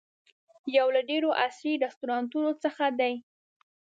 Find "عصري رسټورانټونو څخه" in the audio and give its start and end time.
1.43-2.85